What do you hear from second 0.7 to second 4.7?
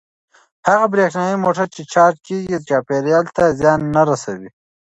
برېښنايي موټر چې چارج کیږي چاپیریال ته زیان نه رسوي.